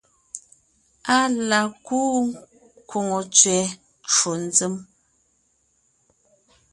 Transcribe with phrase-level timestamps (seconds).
[1.17, 1.17] Á
[1.49, 2.13] la kúu
[2.89, 3.59] kwòŋo tsẅɛ
[4.09, 4.75] ncwò nzěm,